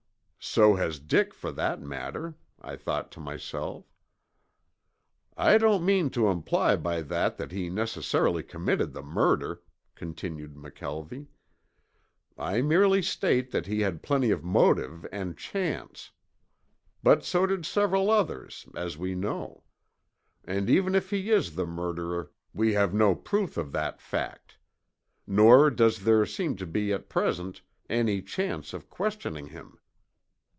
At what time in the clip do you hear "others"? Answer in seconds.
18.09-18.67